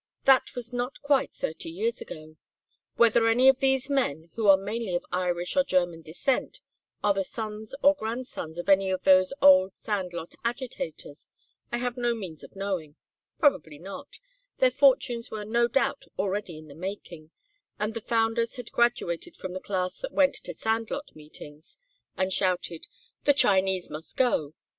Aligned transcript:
That 0.25 0.55
was 0.55 0.73
not 0.73 0.99
quite 1.03 1.31
thirty 1.31 1.69
years 1.69 2.01
ago. 2.01 2.35
Whether 2.95 3.27
any 3.27 3.47
of 3.47 3.59
these 3.59 3.87
men, 3.87 4.31
who 4.33 4.47
are 4.47 4.57
mainly 4.57 4.95
of 4.95 5.05
Irish 5.11 5.55
or 5.55 5.63
German 5.63 6.01
descent, 6.01 6.59
are 7.03 7.13
the 7.13 7.23
sons 7.23 7.75
or 7.83 7.93
grandsons 7.93 8.57
of 8.57 8.67
any 8.67 8.89
of 8.89 9.03
those 9.03 9.31
old 9.43 9.75
Sand 9.75 10.11
lot 10.11 10.33
agitators 10.43 11.29
I 11.71 11.77
have 11.77 11.97
no 11.97 12.15
means 12.15 12.43
of 12.43 12.55
knowing; 12.55 12.95
probably 13.37 13.77
not, 13.77 14.17
their 14.57 14.71
fortunes 14.71 15.29
were 15.29 15.45
no 15.45 15.67
doubt 15.67 16.05
already 16.17 16.57
in 16.57 16.67
the 16.67 16.73
making, 16.73 17.29
and 17.79 17.93
the 17.93 18.01
founders 18.01 18.55
had 18.55 18.71
graduated 18.71 19.37
from 19.37 19.53
the 19.53 19.59
class 19.61 19.99
that 19.99 20.13
went 20.13 20.33
to 20.33 20.51
sand 20.55 20.89
lot 20.89 21.15
meetings 21.15 21.77
and 22.17 22.33
shouted, 22.33 22.87
'The 23.25 23.33
Chinese 23.35 23.91
must 23.91 24.17
go.' 24.17 24.55